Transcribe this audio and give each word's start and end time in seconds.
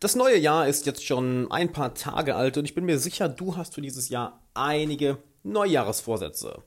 Das 0.00 0.14
neue 0.14 0.38
Jahr 0.38 0.68
ist 0.68 0.86
jetzt 0.86 1.04
schon 1.04 1.50
ein 1.50 1.72
paar 1.72 1.92
Tage 1.92 2.36
alt 2.36 2.56
und 2.56 2.64
ich 2.64 2.76
bin 2.76 2.84
mir 2.84 3.00
sicher, 3.00 3.28
du 3.28 3.56
hast 3.56 3.74
für 3.74 3.80
dieses 3.80 4.10
Jahr 4.10 4.40
einige 4.54 5.18
Neujahresvorsätze. 5.42 6.62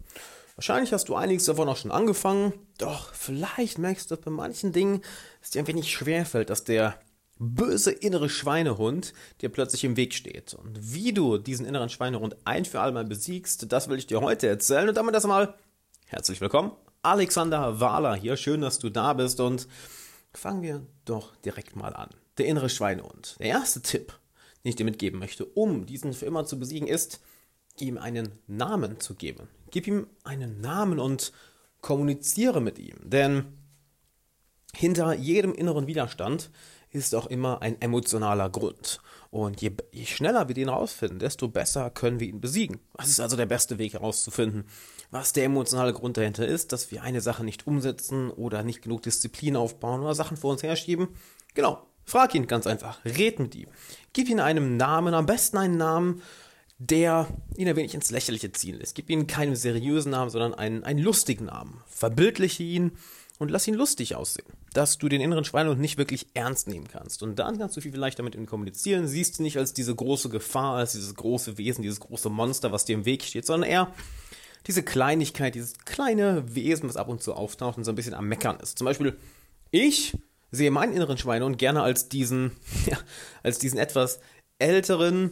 Wahrscheinlich 0.56 0.92
hast 0.92 1.08
du 1.08 1.15
einiges 1.15 1.46
davon 1.46 1.70
auch 1.70 1.78
schon 1.78 1.91
angefangen, 1.91 2.52
doch 2.78 3.13
vielleicht 3.13 3.78
merkst 3.78 4.12
du 4.12 4.17
bei 4.17 4.31
manchen 4.31 4.73
Dingen, 4.73 4.99
dass 5.39 5.47
es 5.47 5.49
dir 5.52 5.59
ein 5.59 5.67
wenig 5.67 5.89
schwerfällt, 5.89 6.49
dass 6.49 6.65
der 6.65 6.99
böse 7.39 7.91
innere 7.91 8.28
Schweinehund 8.28 9.14
dir 9.39 9.48
plötzlich 9.48 9.86
im 9.86 9.95
Weg 9.95 10.13
steht. 10.13 10.54
Und 10.54 10.93
wie 10.93 11.13
du 11.13 11.38
diesen 11.38 11.66
inneren 11.66 11.89
Schweinehund 11.89 12.36
ein 12.43 12.66
für 12.66 12.82
alle 12.82 12.91
Mal 12.91 13.05
besiegst, 13.05 13.71
das 13.71 13.88
will 13.88 13.98
ich 13.98 14.07
dir 14.07 14.20
heute 14.20 14.48
erzählen. 14.48 14.89
Und 14.89 14.98
damit 14.98 15.16
erstmal 15.16 15.55
herzlich 16.05 16.41
willkommen. 16.41 16.73
Alexander 17.02 17.79
Wahler 17.79 18.13
hier. 18.13 18.36
Schön, 18.36 18.59
dass 18.59 18.77
du 18.77 18.89
da 18.89 19.13
bist 19.13 19.39
und 19.39 19.70
fangen 20.34 20.61
wir 20.61 20.86
doch 21.05 21.34
direkt 21.38 21.77
mal 21.77 21.95
an 21.95 22.09
der 22.38 22.45
innere 22.45 22.70
Schweinehund. 22.70 23.36
Der 23.39 23.47
erste 23.47 23.82
Tipp, 23.82 24.18
den 24.64 24.70
ich 24.70 24.75
dir 24.75 24.86
mitgeben 24.86 25.19
möchte, 25.19 25.46
um 25.46 25.86
diesen 25.86 26.14
für 26.14 26.25
immer 26.25 26.46
zu 26.46 26.60
besiegen, 26.60 26.87
ist, 26.87 27.21
ihm 27.78 27.97
einen 27.97 28.39
Namen 28.47 29.00
zu 29.00 29.15
geben. 29.15 29.47
Gib 29.71 29.87
ihm 29.87 30.07
einen 30.23 30.61
Namen 30.61 31.00
und 31.00 31.32
kommuniziere 31.82 32.61
mit 32.61 32.80
ihm. 32.80 32.97
Denn 33.03 33.45
hinter 34.73 35.14
jedem 35.14 35.53
inneren 35.53 35.88
Widerstand 35.88 36.52
ist 36.92 37.16
auch 37.16 37.28
immer 37.28 37.61
ein 37.61 37.81
emotionaler 37.81 38.50
Grund. 38.50 39.00
Und 39.30 39.61
je, 39.61 39.72
je, 39.92 40.06
schneller 40.06 40.50
wir 40.50 40.56
den 40.56 40.67
rausfinden, 40.67 41.20
desto 41.20 41.48
besser 41.48 41.89
können 41.89 42.20
wir 42.20 42.28
ihn 42.28 42.42
besiegen. 42.42 42.80
Was 42.94 43.08
ist 43.08 43.22
also 43.22 43.38
der 43.38 43.45
beste 43.45 43.78
Weg 43.78 43.94
herauszufinden, 43.94 44.66
was 45.09 45.31
der 45.31 45.45
emotionale 45.45 45.94
Grund 45.94 46.17
dahinter 46.17 46.45
ist, 46.45 46.73
dass 46.73 46.92
wir 46.92 47.02
eine 47.02 47.22
Sache 47.22 47.45
nicht 47.45 47.66
umsetzen 47.66 48.30
oder 48.30 48.64
nicht 48.64 48.81
genug 48.81 49.03
Disziplin 49.03 49.56
aufbauen 49.56 50.02
oder 50.02 50.16
Sachen 50.16 50.36
vor 50.36 50.52
uns 50.52 50.64
herschieben? 50.64 51.09
Genau, 51.53 51.81
Frag 52.05 52.36
ihn 52.36 52.47
ganz 52.47 52.67
einfach, 52.67 53.03
red 53.05 53.39
mit 53.39 53.55
ihm. 53.55 53.67
Gib 54.14 54.30
ihm 54.30 54.39
einen 54.39 54.78
Namen, 54.78 55.14
am 55.14 55.25
besten 55.25 55.58
einen 55.58 55.78
Namen, 55.78 56.22
der 56.78 57.28
ihn 57.56 57.67
ein 57.67 57.76
wenig 57.76 57.94
ins 57.94 58.09
Lächerliche 58.09 58.52
ziehen 58.52 58.80
lässt. 58.80 58.95
Gib 58.95 59.09
ihm 59.09 59.28
keinen 59.28 59.56
seriösen 59.56 60.11
Namen, 60.11 60.31
sondern 60.31 60.56
einen, 60.56 60.84
einen 60.84 61.00
lustigen 61.00 61.45
Namen. 61.45 61.81
Verbildliche 61.88 62.64
ihn 62.64 62.94
und 63.38 63.52
lass 63.52 63.67
ihn 63.67 63.76
lustig 63.76 64.16
aussehen. 64.16 64.48
Dass 64.73 64.98
du 64.98 65.08
den 65.08 65.22
inneren 65.22 65.45
Schweinehund 65.45 65.80
nicht 65.80 65.98
wirklich 65.98 66.28
ernst 66.34 66.67
nehmen 66.67 66.88
kannst. 66.88 67.22
Und 67.22 67.38
dann 67.38 67.59
kannst 67.59 67.78
du 67.78 67.81
viel 67.81 67.95
leichter 67.95 68.23
mit 68.23 68.33
ihm 68.33 68.48
kommunizieren. 68.48 69.08
Siehst 69.08 69.39
ihn 69.39 69.44
nicht 69.44 69.58
als 69.58 69.73
diese 69.73 69.94
große 69.94 70.30
Gefahr, 70.30 70.78
als 70.78 70.94
dieses 70.94 71.14
große 71.14 71.58
Wesen, 71.59 71.83
dieses 71.83 72.00
große 72.00 72.30
Monster, 72.30 72.72
was 72.72 72.86
dir 72.86 72.95
im 72.95 73.06
Weg 73.06 73.23
steht, 73.23 73.45
sondern 73.45 73.70
eher 73.70 73.94
diese 74.67 74.83
Kleinigkeit, 74.83 75.56
dieses 75.56 75.78
kleine 75.86 76.56
Wesen, 76.56 76.89
was 76.89 76.98
ab 76.98 77.09
und 77.09 77.22
zu 77.22 77.33
auftaucht 77.33 77.78
und 77.78 77.83
so 77.83 77.92
ein 77.92 77.95
bisschen 77.95 78.14
am 78.14 78.28
Meckern 78.28 78.59
ist. 78.59 78.78
Zum 78.78 78.86
Beispiel, 78.86 79.17
ich 79.70 80.17
sehe 80.52 80.72
meinen 80.72 80.94
inneren 80.94 81.18
Schweinehund 81.18 81.58
gerne 81.58 81.82
als 81.82 82.10
diesen, 82.10 82.52
ja, 82.86 82.98
als 83.44 83.60
diesen 83.60 83.80
etwas 83.80 84.20
älteren, 84.60 85.32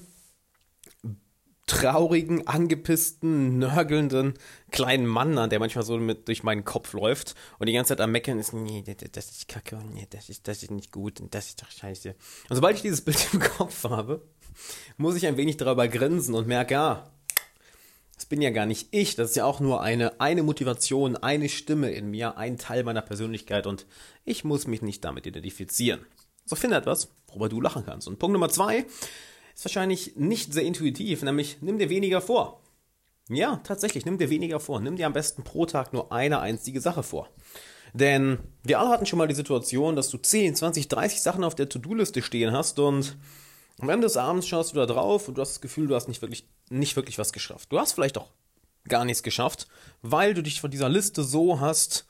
traurigen, 1.68 2.48
angepissten, 2.48 3.60
nörgelnden 3.60 4.34
kleinen 4.72 5.06
Mann 5.06 5.38
an, 5.38 5.52
der 5.52 5.60
manchmal 5.60 5.86
so 5.86 5.98
mit 5.98 6.28
durch 6.28 6.42
meinen 6.42 6.66
Kopf 6.66 6.94
läuft 6.94 7.36
und 7.60 7.68
die 7.68 7.74
ganze 7.74 7.90
Zeit 7.90 8.02
am 8.02 8.12
Meckern 8.12 8.40
ist, 8.40 8.54
nee, 8.54 8.84
das 9.12 9.30
ist 9.30 9.48
kacke 9.48 9.78
nee, 9.94 10.08
das 10.10 10.30
ist, 10.30 10.48
das 10.48 10.64
ist 10.64 10.72
nicht 10.72 10.92
gut 10.92 11.22
und 11.22 11.36
das 11.36 11.50
ist 11.50 11.62
doch 11.62 11.70
scheiße. 11.70 12.16
Und 12.50 12.56
sobald 12.56 12.76
ich 12.76 12.82
dieses 12.82 13.02
Bild 13.02 13.34
im 13.34 13.40
Kopf 13.40 13.84
habe, 13.84 14.24
muss 14.98 15.16
ich 15.16 15.28
ein 15.28 15.38
wenig 15.38 15.58
darüber 15.58 15.88
grinsen 15.88 16.34
und 16.34 16.48
merke, 16.48 16.74
ja, 16.74 17.12
das 18.20 18.26
bin 18.26 18.42
ja 18.42 18.50
gar 18.50 18.66
nicht 18.66 18.90
ich, 18.92 19.16
das 19.16 19.30
ist 19.30 19.36
ja 19.38 19.46
auch 19.46 19.62
nur 19.62 19.82
eine, 19.82 20.20
eine 20.20 20.44
Motivation, 20.44 21.16
eine 21.16 21.48
Stimme 21.48 21.92
in 21.92 22.12
mir, 22.12 22.38
ein 22.38 22.58
Teil 22.58 22.84
meiner 22.84 23.02
Persönlichkeit 23.02 23.66
und 23.66 23.86
ich 24.26 24.44
muss 24.44 24.68
mich 24.68 24.82
nicht 24.82 25.06
damit 25.06 25.26
identifizieren. 25.26 26.02
So 26.44 26.58
finde 26.58 26.76
etwas, 26.76 27.16
worüber 27.28 27.48
du 27.48 27.62
lachen 27.62 27.86
kannst. 27.86 28.10
Und 28.10 28.20
Punkt 28.20 28.34
Nummer 28.34 28.50
zwei 28.50 28.86
ist 29.56 29.64
wahrscheinlich 29.64 30.18
nicht 30.18 30.52
sehr 30.52 30.64
intuitiv, 30.64 31.24
nämlich 31.24 31.60
nimm 31.62 31.80
dir 31.80 31.90
weniger 31.90 32.20
vor. 32.20 32.62
Ja, 33.30 33.62
tatsächlich, 33.64 34.06
nimm 34.06 34.18
dir 34.18 34.30
weniger 34.30 34.60
vor. 34.60 34.82
Nimm 34.82 34.98
dir 34.98 35.06
am 35.06 35.14
besten 35.14 35.44
pro 35.44 35.66
Tag 35.66 35.94
nur 35.94 36.12
eine 36.12 36.42
einzige 36.42 36.82
Sache 36.82 37.04
vor. 37.04 37.30
Denn 37.94 38.40
wir 38.64 38.82
alle 38.82 38.90
hatten 38.90 39.06
schon 39.06 39.20
mal 39.20 39.30
die 39.30 39.36
Situation, 39.36 39.96
dass 39.96 40.10
du 40.10 40.18
10, 40.18 40.56
20, 40.56 40.90
30 40.90 41.22
Sachen 41.22 41.46
auf 41.46 41.56
der 41.56 41.70
To-Do-Liste 41.70 42.22
stehen 42.22 42.52
hast 42.52 42.80
und 42.80 43.16
am 43.80 43.88
Ende 43.88 44.08
des 44.08 44.18
Abends 44.18 44.46
schaust 44.46 44.74
du 44.74 44.76
da 44.76 44.86
drauf 44.86 45.30
und 45.30 45.38
du 45.38 45.42
hast 45.42 45.52
das 45.52 45.62
Gefühl, 45.62 45.88
du 45.88 45.96
hast 45.96 46.10
nicht 46.10 46.22
wirklich, 46.22 46.50
nicht 46.70 46.96
wirklich 46.96 47.18
was 47.18 47.34
geschafft. 47.34 47.72
Du 47.72 47.80
hast 47.80 47.94
vielleicht 47.94 48.18
auch 48.18 48.32
gar 48.88 49.06
nichts 49.06 49.24
geschafft, 49.24 49.68
weil 50.02 50.34
du 50.34 50.42
dich 50.42 50.62
von 50.62 50.72
dieser 50.72 50.90
Liste 50.90 51.24
so 51.24 51.60
hast 51.60 52.06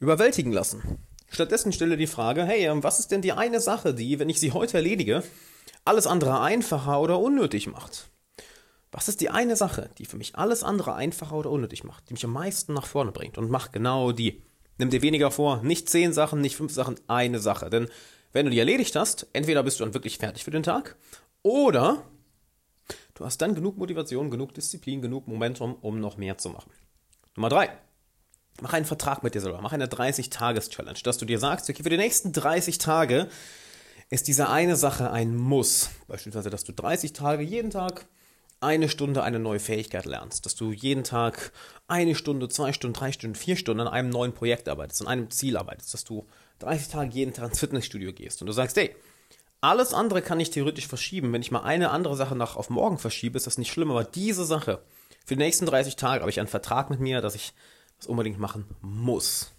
überwältigen 0.00 0.52
lassen. 0.52 0.98
Stattdessen 1.28 1.72
stelle 1.72 1.96
die 1.96 2.06
Frage, 2.06 2.44
hey, 2.44 2.66
ähm, 2.66 2.82
was 2.82 3.00
ist 3.00 3.10
denn 3.10 3.22
die 3.22 3.32
eine 3.32 3.60
Sache, 3.60 3.94
die, 3.94 4.18
wenn 4.18 4.28
ich 4.28 4.40
sie 4.40 4.52
heute 4.52 4.76
erledige, 4.76 5.22
alles 5.84 6.06
andere 6.06 6.40
einfacher 6.40 7.00
oder 7.00 7.18
unnötig 7.18 7.66
macht? 7.66 8.10
Was 8.92 9.08
ist 9.08 9.20
die 9.20 9.30
eine 9.30 9.56
Sache, 9.56 9.90
die 9.98 10.06
für 10.06 10.16
mich 10.16 10.36
alles 10.36 10.62
andere 10.62 10.94
einfacher 10.94 11.34
oder 11.34 11.50
unnötig 11.50 11.82
macht, 11.82 12.08
die 12.08 12.14
mich 12.14 12.24
am 12.24 12.32
meisten 12.32 12.72
nach 12.74 12.86
vorne 12.86 13.10
bringt? 13.10 13.38
Und 13.38 13.50
mach 13.50 13.72
genau 13.72 14.12
die. 14.12 14.42
Nimm 14.78 14.90
dir 14.90 15.02
weniger 15.02 15.30
vor, 15.30 15.62
nicht 15.62 15.88
zehn 15.88 16.12
Sachen, 16.12 16.40
nicht 16.40 16.56
fünf 16.56 16.72
Sachen, 16.72 16.96
eine 17.08 17.40
Sache. 17.40 17.70
Denn 17.70 17.88
wenn 18.32 18.46
du 18.46 18.50
die 18.50 18.58
erledigt 18.58 18.94
hast, 18.94 19.26
entweder 19.32 19.62
bist 19.62 19.80
du 19.80 19.84
dann 19.84 19.94
wirklich 19.94 20.18
fertig 20.18 20.44
für 20.44 20.50
den 20.52 20.62
Tag 20.62 20.96
oder 21.42 22.04
du 23.14 23.24
hast 23.24 23.38
dann 23.38 23.54
genug 23.54 23.76
Motivation, 23.76 24.30
genug 24.30 24.54
Disziplin, 24.54 25.02
genug 25.02 25.26
Momentum, 25.28 25.76
um 25.80 26.00
noch 26.00 26.16
mehr 26.16 26.38
zu 26.38 26.50
machen. 26.50 26.70
Nummer 27.36 27.48
drei. 27.48 27.70
Mach 28.60 28.72
einen 28.72 28.84
Vertrag 28.84 29.24
mit 29.24 29.34
dir 29.34 29.40
selber. 29.40 29.60
Mach 29.60 29.72
eine 29.72 29.86
30-Tages-Challenge, 29.86 31.00
dass 31.02 31.18
du 31.18 31.24
dir 31.24 31.40
sagst, 31.40 31.68
okay, 31.68 31.82
für 31.82 31.90
die 31.90 31.96
nächsten 31.96 32.32
30 32.32 32.78
Tage 32.78 33.28
ist 34.10 34.28
diese 34.28 34.48
eine 34.48 34.76
Sache 34.76 35.10
ein 35.10 35.36
Muss. 35.36 35.90
Beispielsweise, 36.06 36.50
dass 36.50 36.62
du 36.62 36.72
30 36.72 37.12
Tage 37.12 37.42
jeden 37.42 37.70
Tag 37.70 38.06
eine 38.60 38.88
Stunde 38.88 39.22
eine 39.22 39.38
neue 39.38 39.58
Fähigkeit 39.60 40.06
lernst, 40.06 40.46
dass 40.46 40.54
du 40.54 40.72
jeden 40.72 41.04
Tag 41.04 41.52
eine 41.86 42.14
Stunde, 42.14 42.48
zwei 42.48 42.72
Stunden, 42.72 42.96
drei 42.96 43.12
Stunden, 43.12 43.34
vier 43.34 43.56
Stunden 43.56 43.80
an 43.80 43.88
einem 43.88 44.10
neuen 44.10 44.32
Projekt 44.32 44.68
arbeitest, 44.68 45.02
an 45.02 45.08
einem 45.08 45.30
Ziel 45.30 45.56
arbeitest, 45.56 45.92
dass 45.92 46.04
du 46.04 46.26
30 46.60 46.88
Tage 46.88 47.10
jeden 47.10 47.34
Tag 47.34 47.50
ins 47.50 47.60
Fitnessstudio 47.60 48.12
gehst 48.12 48.40
und 48.40 48.46
du 48.46 48.52
sagst, 48.52 48.76
hey, 48.76 48.94
alles 49.64 49.94
andere 49.94 50.20
kann 50.20 50.40
ich 50.40 50.50
theoretisch 50.50 50.86
verschieben. 50.86 51.32
Wenn 51.32 51.40
ich 51.40 51.50
mal 51.50 51.62
eine 51.62 51.90
andere 51.90 52.16
Sache 52.16 52.36
nach 52.36 52.56
auf 52.56 52.70
morgen 52.70 52.98
verschiebe, 52.98 53.36
ist 53.36 53.46
das 53.46 53.58
nicht 53.58 53.72
schlimm, 53.72 53.90
aber 53.90 54.04
diese 54.04 54.44
Sache, 54.44 54.82
für 55.24 55.36
die 55.36 55.42
nächsten 55.42 55.64
30 55.64 55.96
Tage 55.96 56.20
habe 56.20 56.30
ich 56.30 56.38
einen 56.38 56.48
Vertrag 56.48 56.90
mit 56.90 57.00
mir, 57.00 57.22
dass 57.22 57.34
ich 57.34 57.54
das 57.96 58.06
unbedingt 58.06 58.38
machen 58.38 58.66
muss. 58.82 59.52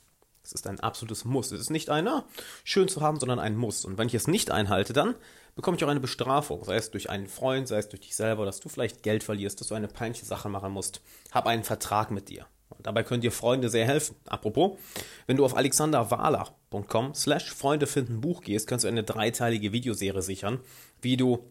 Es 0.43 0.51
ist 0.51 0.67
ein 0.67 0.79
absolutes 0.79 1.25
Muss. 1.25 1.51
Es 1.51 1.59
ist 1.59 1.71
nicht 1.71 1.89
einer, 1.89 2.25
schön 2.63 2.87
zu 2.87 3.01
haben, 3.01 3.19
sondern 3.19 3.39
ein 3.39 3.55
Muss. 3.55 3.83
Und 3.83 3.97
wenn 3.97 4.07
ich 4.07 4.13
es 4.13 4.27
nicht 4.27 4.51
einhalte, 4.51 4.93
dann 4.93 5.15
bekomme 5.55 5.75
ich 5.75 5.83
auch 5.83 5.89
eine 5.89 5.99
Bestrafung. 5.99 6.63
Sei 6.63 6.75
es 6.75 6.91
durch 6.91 7.09
einen 7.09 7.27
Freund, 7.27 7.67
sei 7.67 7.79
es 7.79 7.89
durch 7.89 8.01
dich 8.01 8.15
selber, 8.15 8.45
dass 8.45 8.59
du 8.59 8.69
vielleicht 8.69 9.01
Geld 9.01 9.23
verlierst, 9.23 9.59
dass 9.59 9.69
du 9.69 9.75
eine 9.75 9.87
peinliche 9.87 10.25
Sache 10.25 10.49
machen 10.49 10.71
musst. 10.71 11.01
Hab 11.31 11.47
einen 11.47 11.63
Vertrag 11.63 12.11
mit 12.11 12.29
dir. 12.29 12.45
Und 12.69 12.85
dabei 12.85 13.03
können 13.03 13.21
dir 13.21 13.31
Freunde 13.31 13.69
sehr 13.69 13.85
helfen. 13.85 14.15
Apropos, 14.27 14.77
wenn 15.25 15.37
du 15.37 15.45
auf 15.45 15.55
alexanderwahler.com 16.75 17.13
slash 17.13 17.51
Freunde 17.51 17.87
finden 17.87 18.21
Buch 18.21 18.41
gehst, 18.41 18.67
kannst 18.67 18.85
du 18.85 18.89
eine 18.89 19.03
dreiteilige 19.03 19.71
Videoserie 19.71 20.21
sichern, 20.21 20.59
wie 21.01 21.17
du 21.17 21.45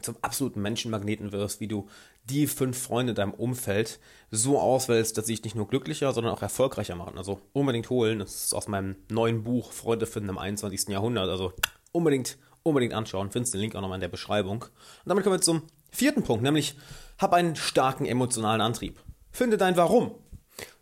zum 0.00 0.16
absoluten 0.20 0.60
Menschenmagneten 0.60 1.30
wirst, 1.32 1.60
wie 1.60 1.68
du 1.68 1.88
die 2.24 2.46
fünf 2.46 2.78
Freunde 2.78 3.12
in 3.12 3.16
deinem 3.16 3.34
Umfeld 3.34 4.00
so 4.30 4.58
auswählst, 4.58 5.16
dass 5.16 5.26
sie 5.26 5.34
dich 5.34 5.44
nicht 5.44 5.54
nur 5.54 5.68
glücklicher, 5.68 6.12
sondern 6.12 6.32
auch 6.32 6.42
erfolgreicher 6.42 6.96
machen. 6.96 7.18
Also 7.18 7.40
unbedingt 7.52 7.88
holen. 7.88 8.18
Das 8.18 8.44
ist 8.44 8.54
aus 8.54 8.68
meinem 8.68 8.96
neuen 9.10 9.44
Buch 9.44 9.72
Freunde 9.72 10.06
finden 10.06 10.30
im 10.30 10.38
21. 10.38 10.88
Jahrhundert. 10.88 11.28
Also 11.28 11.52
unbedingt, 11.92 12.36
unbedingt 12.64 12.94
anschauen. 12.94 13.30
Findest 13.30 13.54
den 13.54 13.60
Link 13.60 13.76
auch 13.76 13.80
nochmal 13.80 13.96
in 13.96 14.02
der 14.02 14.08
Beschreibung. 14.08 14.62
Und 14.62 14.72
damit 15.06 15.22
kommen 15.22 15.36
wir 15.36 15.40
zum 15.40 15.62
vierten 15.90 16.22
Punkt, 16.22 16.42
nämlich 16.42 16.76
hab 17.18 17.32
einen 17.32 17.54
starken 17.54 18.04
emotionalen 18.04 18.60
Antrieb. 18.60 19.00
Finde 19.30 19.56
dein 19.56 19.76
Warum. 19.76 20.12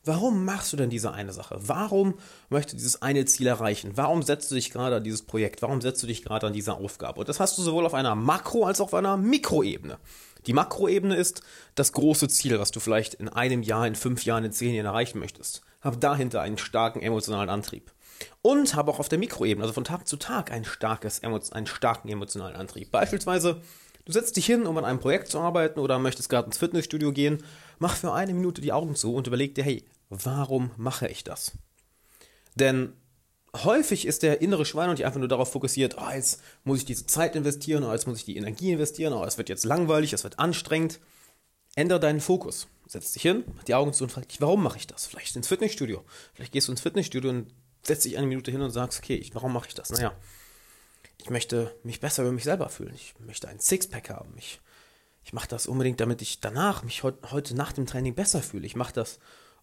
Warum 0.04 0.46
machst 0.46 0.72
du 0.72 0.78
denn 0.78 0.88
diese 0.88 1.12
eine 1.12 1.32
Sache? 1.32 1.58
Warum 1.60 2.14
möchtest 2.48 2.72
du 2.72 2.76
dieses 2.78 3.02
eine 3.02 3.26
Ziel 3.26 3.46
erreichen? 3.46 3.92
Warum 3.96 4.22
setzt 4.22 4.50
du 4.50 4.54
dich 4.54 4.70
gerade 4.70 4.96
an 4.96 5.04
dieses 5.04 5.22
Projekt? 5.22 5.60
Warum 5.60 5.82
setzt 5.82 6.02
du 6.02 6.06
dich 6.06 6.22
gerade 6.22 6.46
an 6.46 6.54
diese 6.54 6.74
Aufgabe? 6.74 7.20
Und 7.20 7.28
das 7.28 7.38
hast 7.38 7.58
du 7.58 7.62
sowohl 7.62 7.84
auf 7.84 7.92
einer 7.92 8.14
Makro- 8.14 8.64
als 8.64 8.80
auch 8.80 8.86
auf 8.86 8.94
einer 8.94 9.18
Mikroebene. 9.18 9.98
Die 10.46 10.54
Makroebene 10.54 11.14
ist 11.16 11.42
das 11.74 11.92
große 11.92 12.28
Ziel, 12.28 12.58
was 12.58 12.70
du 12.70 12.80
vielleicht 12.80 13.12
in 13.14 13.28
einem 13.28 13.62
Jahr, 13.62 13.86
in 13.86 13.94
fünf 13.94 14.24
Jahren, 14.24 14.44
in 14.44 14.52
zehn 14.52 14.74
Jahren 14.74 14.86
erreichen 14.86 15.18
möchtest. 15.18 15.60
Hab 15.82 16.00
dahinter 16.00 16.40
einen 16.40 16.56
starken 16.56 17.02
emotionalen 17.02 17.50
Antrieb. 17.50 17.92
Und 18.40 18.74
habe 18.74 18.90
auch 18.90 19.00
auf 19.00 19.10
der 19.10 19.18
Mikroebene, 19.18 19.62
also 19.62 19.74
von 19.74 19.84
Tag 19.84 20.08
zu 20.08 20.16
Tag, 20.16 20.50
ein 20.50 20.64
starkes, 20.64 21.22
einen 21.22 21.66
starken 21.66 22.08
emotionalen 22.08 22.56
Antrieb. 22.56 22.90
Beispielsweise, 22.90 23.60
du 24.06 24.12
setzt 24.12 24.36
dich 24.36 24.46
hin, 24.46 24.66
um 24.66 24.78
an 24.78 24.86
einem 24.86 24.98
Projekt 24.98 25.28
zu 25.28 25.40
arbeiten 25.40 25.78
oder 25.78 25.98
möchtest 25.98 26.30
gerade 26.30 26.46
ins 26.46 26.58
Fitnessstudio 26.58 27.12
gehen 27.12 27.42
mach 27.80 27.96
für 27.96 28.12
eine 28.12 28.32
Minute 28.32 28.60
die 28.60 28.72
Augen 28.72 28.94
zu 28.94 29.12
und 29.12 29.26
überleg 29.26 29.56
dir, 29.56 29.64
hey, 29.64 29.82
warum 30.10 30.72
mache 30.76 31.08
ich 31.08 31.24
das? 31.24 31.52
Denn 32.54 32.92
häufig 33.56 34.06
ist 34.06 34.22
der 34.22 34.42
innere 34.42 34.64
Schwein 34.64 34.90
und 34.90 34.98
die 34.98 35.04
einfach 35.04 35.18
nur 35.18 35.28
darauf 35.28 35.52
fokussiert, 35.52 35.96
oh, 35.98 36.10
jetzt 36.10 36.42
muss 36.64 36.78
ich 36.78 36.84
diese 36.84 37.06
Zeit 37.06 37.36
investieren, 37.36 37.84
oh, 37.84 37.92
jetzt 37.92 38.06
muss 38.06 38.18
ich 38.18 38.24
die 38.24 38.36
Energie 38.36 38.72
investieren, 38.72 39.12
oh, 39.12 39.24
es 39.24 39.38
wird 39.38 39.48
jetzt 39.48 39.64
langweilig, 39.64 40.12
es 40.12 40.24
wird 40.24 40.38
anstrengend. 40.38 41.00
Ändere 41.76 42.00
deinen 42.00 42.20
Fokus. 42.20 42.66
Setz 42.86 43.12
dich 43.12 43.22
hin, 43.22 43.44
mach 43.54 43.62
die 43.62 43.74
Augen 43.74 43.92
zu 43.92 44.02
und 44.02 44.10
frag 44.10 44.28
dich, 44.28 44.40
warum 44.40 44.62
mache 44.62 44.76
ich 44.76 44.88
das? 44.88 45.06
Vielleicht 45.06 45.36
ins 45.36 45.46
Fitnessstudio. 45.46 46.04
Vielleicht 46.34 46.52
gehst 46.52 46.66
du 46.66 46.72
ins 46.72 46.80
Fitnessstudio 46.80 47.30
und 47.30 47.54
setzt 47.82 48.04
dich 48.04 48.18
eine 48.18 48.26
Minute 48.26 48.50
hin 48.50 48.60
und 48.60 48.72
sagst, 48.72 48.98
okay, 48.98 49.24
warum 49.32 49.52
mache 49.52 49.68
ich 49.68 49.74
das? 49.74 49.90
Naja, 49.90 50.12
ich 51.18 51.30
möchte 51.30 51.74
mich 51.84 52.00
besser 52.00 52.22
über 52.22 52.32
mich 52.32 52.44
selber 52.44 52.68
fühlen. 52.68 52.94
Ich 52.94 53.14
möchte 53.20 53.48
ein 53.48 53.60
Sixpack 53.60 54.10
haben. 54.10 54.34
Ich, 54.36 54.60
ich 55.24 55.32
mache 55.32 55.48
das 55.48 55.68
unbedingt, 55.68 56.00
damit 56.00 56.22
ich 56.22 56.40
danach 56.40 56.82
mich 56.82 57.04
heut, 57.04 57.30
heute 57.30 57.54
nach 57.54 57.72
dem 57.72 57.86
Training 57.86 58.14
besser 58.14 58.42
fühle. 58.42 58.66
Ich 58.66 58.74
mache 58.74 58.92
das, 58.92 59.20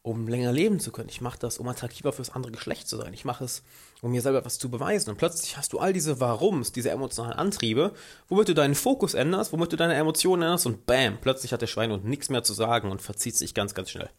um 0.07 0.27
länger 0.27 0.53
leben 0.53 0.79
zu 0.79 0.91
können. 0.91 1.09
Ich 1.09 1.19
mache 1.19 1.37
das, 1.37 1.57
um 1.57 1.67
attraktiver 1.67 2.13
fürs 2.13 2.29
andere 2.29 2.53
Geschlecht 2.53 2.87
zu 2.87 2.95
sein. 2.95 3.13
Ich 3.13 3.25
mache 3.25 3.43
es, 3.43 3.61
um 4.01 4.11
mir 4.11 4.21
selber 4.21 4.39
etwas 4.39 4.57
zu 4.57 4.69
beweisen. 4.69 5.09
Und 5.09 5.17
plötzlich 5.17 5.57
hast 5.57 5.73
du 5.73 5.79
all 5.79 5.91
diese 5.91 6.21
Warums, 6.21 6.71
diese 6.71 6.91
emotionalen 6.91 7.37
Antriebe, 7.37 7.93
womit 8.29 8.47
du 8.47 8.53
deinen 8.53 8.75
Fokus 8.75 9.13
änderst, 9.15 9.51
womit 9.51 9.73
du 9.73 9.75
deine 9.75 9.95
Emotionen 9.95 10.43
änderst 10.43 10.65
und 10.65 10.85
bam, 10.85 11.17
plötzlich 11.19 11.51
hat 11.51 11.61
der 11.61 11.67
Schweinehund 11.67 12.05
nichts 12.05 12.29
mehr 12.29 12.41
zu 12.41 12.53
sagen 12.53 12.89
und 12.89 13.01
verzieht 13.01 13.35
sich 13.35 13.53
ganz, 13.53 13.73
ganz 13.73 13.89
schnell. 13.89 14.09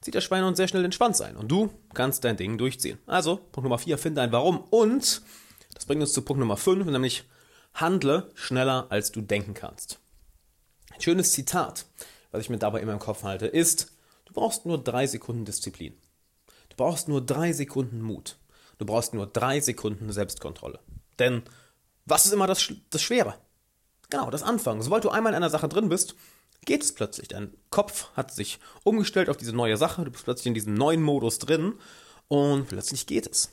Zieht 0.00 0.14
der 0.14 0.20
Schweinehund 0.20 0.56
sehr 0.56 0.66
schnell 0.66 0.82
den 0.82 0.92
Schwanz 0.92 1.20
ein 1.20 1.36
und 1.36 1.48
du 1.48 1.70
kannst 1.94 2.24
dein 2.24 2.36
Ding 2.36 2.58
durchziehen. 2.58 2.98
Also, 3.06 3.36
Punkt 3.36 3.64
Nummer 3.64 3.78
4, 3.78 3.98
finde 3.98 4.22
ein 4.22 4.32
Warum 4.32 4.64
und 4.70 5.22
das 5.74 5.86
bringt 5.86 6.00
uns 6.00 6.12
zu 6.12 6.22
Punkt 6.22 6.40
Nummer 6.40 6.56
5, 6.56 6.86
nämlich 6.86 7.24
handle 7.74 8.30
schneller, 8.34 8.86
als 8.88 9.12
du 9.12 9.20
denken 9.20 9.54
kannst. 9.54 10.00
Ein 10.92 11.00
schönes 11.00 11.30
Zitat, 11.32 11.86
was 12.32 12.40
ich 12.40 12.50
mir 12.50 12.58
dabei 12.58 12.80
immer 12.80 12.94
im 12.94 12.98
Kopf 12.98 13.22
halte, 13.22 13.46
ist, 13.46 13.92
du 14.30 14.40
brauchst 14.40 14.64
nur 14.64 14.82
drei 14.82 15.06
Sekunden 15.06 15.44
Disziplin. 15.44 15.94
Du 16.68 16.76
brauchst 16.76 17.08
nur 17.08 17.20
drei 17.20 17.52
Sekunden 17.52 18.00
Mut. 18.00 18.38
Du 18.78 18.86
brauchst 18.86 19.12
nur 19.12 19.26
drei 19.26 19.60
Sekunden 19.60 20.12
Selbstkontrolle. 20.12 20.78
Denn 21.18 21.42
was 22.06 22.26
ist 22.26 22.32
immer 22.32 22.46
das, 22.46 22.72
das 22.90 23.02
Schwere? 23.02 23.34
Genau, 24.08 24.30
das 24.30 24.42
Anfangen. 24.42 24.82
Sobald 24.82 25.04
du 25.04 25.10
einmal 25.10 25.32
in 25.32 25.36
einer 25.36 25.50
Sache 25.50 25.68
drin 25.68 25.88
bist, 25.88 26.14
geht 26.64 26.82
es 26.82 26.94
plötzlich. 26.94 27.28
Dein 27.28 27.52
Kopf 27.70 28.08
hat 28.14 28.32
sich 28.32 28.58
umgestellt 28.84 29.28
auf 29.28 29.36
diese 29.36 29.52
neue 29.52 29.76
Sache. 29.76 30.04
Du 30.04 30.10
bist 30.10 30.24
plötzlich 30.24 30.46
in 30.46 30.54
diesem 30.54 30.74
neuen 30.74 31.02
Modus 31.02 31.38
drin 31.38 31.74
und 32.28 32.68
plötzlich 32.68 33.06
geht 33.06 33.26
es. 33.26 33.50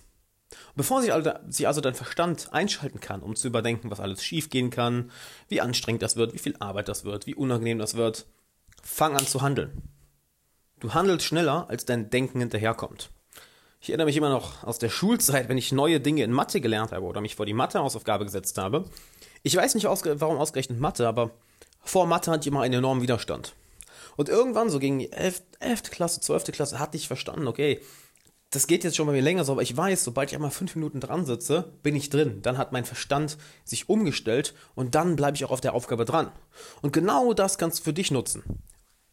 Bevor 0.76 1.02
sich 1.02 1.68
also 1.68 1.82
dein 1.82 1.96
Verstand 1.96 2.54
einschalten 2.54 3.00
kann, 3.00 3.22
um 3.22 3.36
zu 3.36 3.48
überdenken, 3.48 3.92
was 3.92 4.00
alles 4.00 4.24
schiefgehen 4.24 4.70
kann, 4.70 5.12
wie 5.50 5.60
anstrengend 5.60 6.02
das 6.04 6.16
wird, 6.16 6.34
wie 6.34 6.40
viel 6.40 6.56
Arbeit 6.60 6.88
das 6.88 7.04
wird, 7.04 7.28
wie 7.28 7.36
unangenehm 7.36 7.80
das 7.80 7.96
wird, 7.96 8.28
fang 8.82 9.16
an 9.16 9.28
zu 9.28 9.42
handeln. 9.42 9.82
Du 10.80 10.94
handelst 10.94 11.26
schneller, 11.26 11.66
als 11.70 11.86
dein 11.86 12.12
Denken 12.12 12.40
hinterherkommt. 12.40 13.10
Ich 13.82 13.90
erinnere 13.90 14.06
mich 14.06 14.18
immer 14.18 14.30
noch 14.30 14.64
aus 14.64 14.78
der 14.78 14.90
Schulzeit, 14.90 15.50
wenn 15.50 15.58
ich 15.58 15.72
neue 15.72 16.00
Dinge 16.00 16.24
in 16.24 16.32
Mathe 16.32 16.62
gelernt 16.62 16.92
habe 16.92 17.06
oder 17.06 17.22
mich 17.22 17.36
vor 17.36 17.48
die 17.48 17.54
Mathe-Hausaufgabe 17.54 18.26
gesetzt 18.26 18.58
habe. 18.60 18.86
Ich 19.42 19.56
weiß 19.56 19.74
nicht, 19.74 19.86
warum 19.86 20.38
ausgerechnet 20.38 20.80
Mathe, 20.80 21.08
aber 21.08 21.32
vor 21.84 22.06
Mathe 22.06 22.30
hatte 22.30 22.42
ich 22.42 22.48
immer 22.48 22.62
einen 22.62 22.76
enormen 22.76 23.02
Widerstand. 23.02 23.56
Und 24.18 24.30
irgendwann, 24.30 24.70
so 24.70 24.78
gegen 24.78 25.00
die 25.00 25.12
11. 25.12 25.42
11. 25.60 25.84
Klasse, 25.84 26.22
12. 26.22 26.46
Klasse, 26.46 26.80
hatte 26.80 26.98
ich 26.98 27.08
verstanden, 27.08 27.48
okay, 27.48 27.82
das 28.52 28.68
geht 28.68 28.84
jetzt 28.84 28.96
schon 28.96 29.08
bei 29.08 29.14
mir 29.14 29.22
länger 29.22 29.46
so, 29.46 29.54
aber 29.54 29.62
ich 29.62 29.76
weiß, 29.76 30.04
sobald 30.04 30.30
ich 30.30 30.36
einmal 30.36 30.52
fünf 30.52 30.76
Minuten 30.76 31.00
dran 31.00 31.26
sitze, 31.26 31.74
bin 31.84 31.96
ich 31.96 32.10
drin. 32.10 32.42
Dann 32.44 32.58
hat 32.58 32.72
mein 32.72 32.86
Verstand 32.86 33.38
sich 33.66 33.90
umgestellt 33.90 34.54
und 34.76 34.96
dann 34.96 35.16
bleibe 35.16 35.36
ich 35.36 35.44
auch 35.44 35.52
auf 35.52 35.62
der 35.62 35.74
Aufgabe 35.74 36.06
dran. 36.06 36.32
Und 36.82 36.94
genau 36.94 37.34
das 37.34 37.58
kannst 37.58 37.80
du 37.80 37.84
für 37.84 37.94
dich 37.94 38.12
nutzen. 38.12 38.44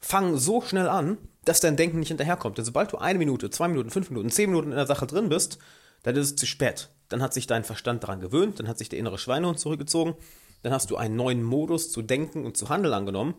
Fang 0.05 0.37
so 0.37 0.61
schnell 0.61 0.87
an, 0.87 1.17
dass 1.47 1.61
dein 1.61 1.79
Denken 1.79 1.99
nicht 1.99 2.09
hinterherkommt. 2.09 2.59
Denn 2.59 2.65
sobald 2.67 2.93
du 2.93 2.99
eine 2.99 3.19
Minute, 3.19 3.49
zwei 3.49 3.69
Minuten, 3.69 3.89
fünf 3.89 4.11
Minuten, 4.11 4.31
zehn 4.31 4.51
Minuten 4.51 4.71
in 4.71 4.77
der 4.77 4.87
Sache 4.87 5.06
drin 5.06 5.31
bist, 5.31 5.59
dann 6.03 6.15
ist 6.15 6.27
es 6.27 6.37
zu 6.37 6.45
spät. 6.45 6.91
Dann 7.09 7.23
hat 7.23 7.33
sich 7.33 7.47
dein 7.47 7.65
Verstand 7.65 8.03
daran 8.03 8.21
gewöhnt, 8.21 8.61
dann 8.61 8.69
hat 8.69 8.77
sich 8.77 8.91
der 8.91 8.99
innere 8.99 9.17
Schweinehund 9.17 9.59
zurückgezogen, 9.59 10.15
dann 10.62 10.75
hast 10.75 10.91
du 10.91 10.97
einen 10.97 11.17
neuen 11.17 11.43
Modus 11.43 11.91
zu 11.91 12.03
denken 12.03 12.45
und 12.45 12.59
zu 12.59 12.69
handeln 12.69 12.93
angenommen 12.93 13.35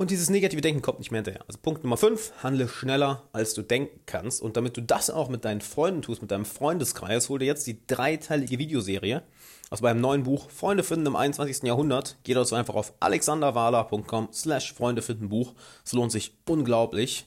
und 0.00 0.10
dieses 0.10 0.30
negative 0.30 0.62
Denken 0.62 0.80
kommt 0.80 0.98
nicht 0.98 1.10
mehr 1.10 1.18
hinterher. 1.18 1.44
Also 1.46 1.58
Punkt 1.60 1.84
Nummer 1.84 1.98
5, 1.98 2.42
handle 2.42 2.68
schneller, 2.68 3.24
als 3.34 3.52
du 3.52 3.60
denken 3.60 4.00
kannst. 4.06 4.40
Und 4.40 4.56
damit 4.56 4.74
du 4.78 4.80
das 4.80 5.10
auch 5.10 5.28
mit 5.28 5.44
deinen 5.44 5.60
Freunden 5.60 6.00
tust, 6.00 6.22
mit 6.22 6.30
deinem 6.30 6.46
Freundeskreis, 6.46 7.28
hol 7.28 7.38
dir 7.38 7.44
jetzt 7.44 7.66
die 7.66 7.86
dreiteilige 7.86 8.58
Videoserie 8.58 9.22
aus 9.68 9.82
meinem 9.82 10.00
neuen 10.00 10.22
Buch 10.22 10.48
Freunde 10.48 10.84
finden 10.84 11.04
im 11.04 11.16
21. 11.16 11.64
Jahrhundert. 11.64 12.16
Geh 12.24 12.32
dazu 12.32 12.54
einfach 12.54 12.76
auf 12.76 12.94
alexanderwahler.com 13.00 14.30
slash 14.32 14.72
Freunde 14.72 15.02
finden 15.02 15.28
Buch. 15.28 15.52
Es 15.84 15.92
lohnt 15.92 16.12
sich 16.12 16.34
unglaublich. 16.48 17.26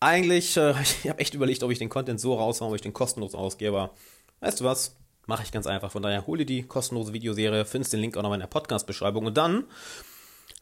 Eigentlich, 0.00 0.56
äh, 0.56 0.72
ich 1.02 1.10
habe 1.10 1.18
echt 1.18 1.34
überlegt, 1.34 1.62
ob 1.64 1.70
ich 1.70 1.78
den 1.78 1.90
Content 1.90 2.18
so 2.18 2.32
raushaue, 2.32 2.70
ob 2.70 2.76
ich 2.76 2.80
den 2.80 2.94
kostenlos 2.94 3.34
ausgebe. 3.34 3.76
Aber 3.76 3.94
weißt 4.40 4.60
du 4.60 4.64
was? 4.64 4.96
Mache 5.26 5.42
ich 5.42 5.52
ganz 5.52 5.66
einfach. 5.66 5.90
Von 5.90 6.02
daher 6.02 6.26
hol 6.26 6.38
dir 6.38 6.46
die 6.46 6.62
kostenlose 6.62 7.12
Videoserie, 7.12 7.66
findest 7.66 7.92
den 7.92 8.00
Link 8.00 8.16
auch 8.16 8.22
noch 8.22 8.32
in 8.32 8.40
der 8.40 8.46
Podcast-Beschreibung. 8.46 9.26
Und 9.26 9.36
dann 9.36 9.64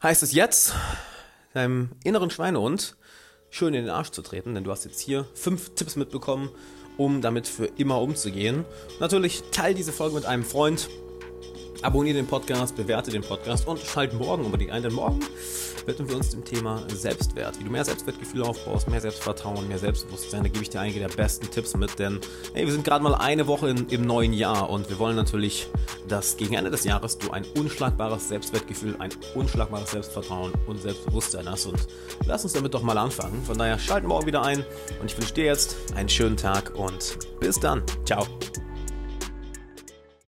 heißt 0.03 0.21
es 0.21 0.33
jetzt, 0.33 0.73
deinem 1.55 1.89
inneren 2.03 2.29
Schweinehund 2.29 2.95
schön 3.49 3.73
in 3.73 3.85
den 3.85 3.89
Arsch 3.89 4.11
zu 4.11 4.21
treten, 4.21 4.53
denn 4.53 4.63
du 4.63 4.71
hast 4.71 4.85
jetzt 4.85 4.99
hier 4.99 5.25
fünf 5.33 5.75
Tipps 5.75 5.95
mitbekommen, 5.95 6.49
um 6.97 7.21
damit 7.21 7.47
für 7.47 7.65
immer 7.77 8.01
umzugehen. 8.01 8.65
Natürlich 8.99 9.43
teil 9.51 9.73
diese 9.73 9.93
Folge 9.93 10.15
mit 10.15 10.25
einem 10.25 10.43
Freund, 10.43 10.89
abonniere 11.81 12.17
den 12.17 12.27
Podcast, 12.27 12.75
bewerte 12.75 13.11
den 13.11 13.21
Podcast 13.21 13.67
und 13.67 13.79
schalt 13.79 14.13
morgen 14.13 14.45
unbedingt 14.45 14.71
ein, 14.71 14.83
denn 14.83 14.93
morgen 14.93 15.19
widmen 15.85 16.09
wir 16.09 16.15
uns 16.15 16.29
dem 16.29 16.43
Thema 16.43 16.83
Selbstwert. 16.89 17.59
Wie 17.59 17.63
du 17.63 17.69
mehr 17.69 17.85
Selbstwertgefühl 17.85 18.43
aufbaust, 18.43 18.89
mehr 18.89 19.01
Selbstvertrauen, 19.01 19.67
mehr 19.67 19.77
Selbstbewusstsein. 19.77 20.43
Da 20.43 20.49
gebe 20.49 20.63
ich 20.63 20.69
dir 20.69 20.81
einige 20.81 20.99
der 20.99 21.09
besten 21.09 21.49
Tipps 21.49 21.75
mit, 21.75 21.97
denn 21.99 22.19
hey, 22.53 22.65
wir 22.65 22.71
sind 22.71 22.83
gerade 22.83 23.03
mal 23.03 23.15
eine 23.15 23.47
Woche 23.47 23.69
in, 23.69 23.87
im 23.89 24.05
neuen 24.05 24.33
Jahr 24.33 24.69
und 24.69 24.89
wir 24.89 24.99
wollen 24.99 25.15
natürlich, 25.15 25.67
dass 26.07 26.37
gegen 26.37 26.55
Ende 26.55 26.71
des 26.71 26.83
Jahres 26.83 27.17
du 27.17 27.31
ein 27.31 27.45
unschlagbares 27.57 28.27
Selbstwertgefühl, 28.27 28.95
ein 28.99 29.11
unschlagbares 29.33 29.91
Selbstvertrauen 29.91 30.53
und 30.67 30.81
Selbstbewusstsein 30.81 31.49
hast. 31.49 31.65
Und 31.65 31.87
lass 32.25 32.43
uns 32.43 32.53
damit 32.53 32.73
doch 32.73 32.83
mal 32.83 32.97
anfangen. 32.97 33.43
Von 33.43 33.57
daher 33.57 33.79
schalt 33.79 34.03
morgen 34.03 34.25
wieder 34.25 34.43
ein 34.43 34.65
und 34.99 35.11
ich 35.11 35.17
wünsche 35.17 35.33
dir 35.33 35.45
jetzt 35.45 35.77
einen 35.95 36.09
schönen 36.09 36.37
Tag 36.37 36.73
und 36.75 37.17
bis 37.39 37.59
dann. 37.59 37.83
Ciao. 38.05 38.25